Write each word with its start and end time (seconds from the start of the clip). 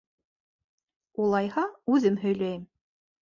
Улайһа, 1.25 1.65
үҙем 1.97 2.17
һөйләйем. 2.25 2.65